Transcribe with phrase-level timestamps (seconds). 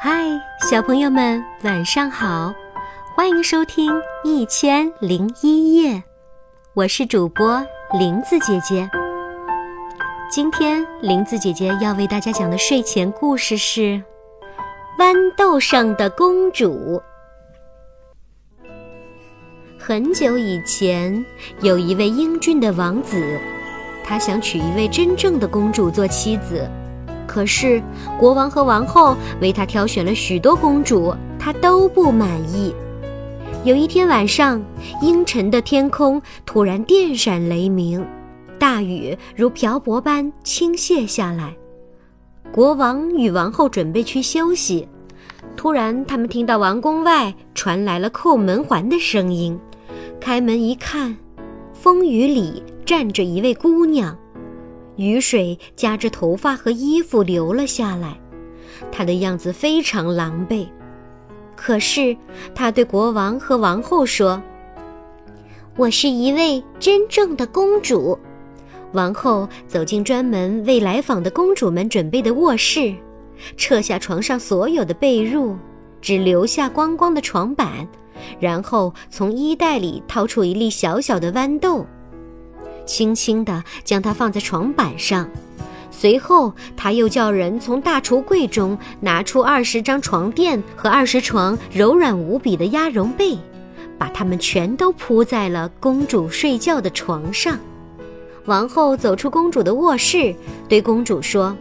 [0.00, 0.24] 嗨，
[0.70, 2.54] 小朋友们，晚上好！
[3.16, 5.94] 欢迎收听《一千零一夜》，
[6.72, 7.60] 我是主播
[7.98, 8.88] 林子姐姐。
[10.30, 13.80] 今天林子姐姐要为大家讲的睡前故事是
[15.00, 17.02] 《豌豆上的公主》。
[19.76, 21.26] 很久以前，
[21.60, 23.20] 有一位英俊的王子，
[24.04, 26.70] 他想娶一位真正的公主做妻子。
[27.28, 27.80] 可是，
[28.18, 32.74] 国王和王后为他挑选了许多公主，他都不满意。
[33.64, 34.60] 有一天晚上，
[35.02, 38.04] 阴沉的天空突然电闪雷鸣，
[38.58, 41.54] 大雨如瓢泼般倾泻下来。
[42.50, 44.88] 国王与王后准备去休息，
[45.54, 49.58] 突然他们听到王宫外传来了扣门环的声音。
[50.18, 51.14] 开门一看，
[51.74, 54.16] 风雨里站着一位姑娘。
[54.98, 58.20] 雨水夹着头发和衣服流了下来，
[58.90, 60.66] 她的样子非常狼狈。
[61.54, 62.16] 可是
[62.52, 64.42] 她对国王和王后说
[65.78, 68.18] ：“我是一位真正的公主。”
[68.92, 72.92] 王后走进专门为来访的公主们准备的卧室，
[73.56, 75.54] 撤下床上所有的被褥，
[76.00, 77.86] 只留下光光的床板，
[78.40, 81.86] 然后从衣袋里掏出一粒小小的豌豆。
[82.88, 85.28] 轻轻地将它放在床板上，
[85.90, 93.36] 随后他又叫人从大橱柜中拿出二十张床垫和二十床柔软无比的鸭绒被，
[93.98, 97.58] 把它们全都铺在了公主睡觉的床上。
[98.46, 100.34] 王后走出公主的卧室，
[100.66, 101.54] 对公主说：“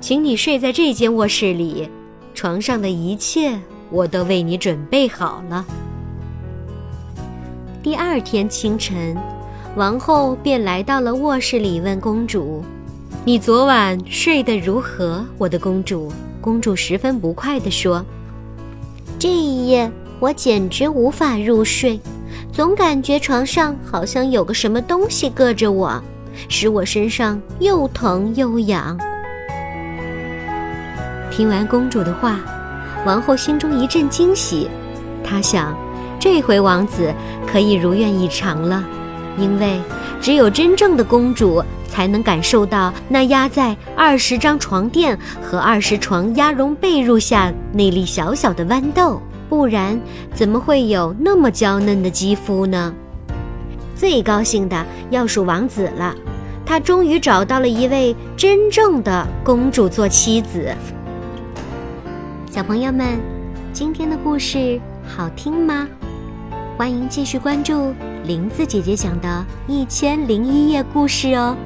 [0.00, 1.88] 请你睡在这间卧室里，
[2.34, 3.56] 床上的一切
[3.90, 5.64] 我都为你准备好了。”
[7.84, 9.16] 第二天清晨。
[9.76, 12.64] 王后便来到了卧室里，问公主
[13.26, 16.10] ：“你昨晚睡得如何，我的公主？”
[16.40, 18.02] 公主十分不快地说
[19.20, 22.00] ：“这一夜我简直无法入睡，
[22.50, 26.02] 总感觉床上好像有个什么东西硌着我，
[26.48, 28.98] 使我身上又疼又痒。”
[31.30, 32.40] 听完公主的话，
[33.04, 34.70] 王后心中一阵惊喜，
[35.22, 35.76] 她想：
[36.18, 37.12] 这回王子
[37.46, 38.82] 可以如愿以偿了。
[39.38, 39.80] 因为
[40.20, 49.98] 只有真正的公主才能感受到那压在二十张床垫和二十床鸭绒被褥下那粒小小的豌豆，不然
[50.34, 52.92] 怎么会有那么娇嫩的肌肤呢？
[53.94, 56.14] 最高兴的要数王子了，
[56.64, 60.74] 他终于找到了一位真正的公主做妻子。
[62.50, 63.18] 小朋友们，
[63.72, 65.86] 今天的故事好听吗？
[66.76, 67.94] 欢迎继续关注
[68.26, 71.56] 林子姐姐讲的《一千零一夜》故事哦，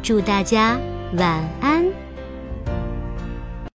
[0.00, 0.78] 祝大家
[1.16, 1.84] 晚安。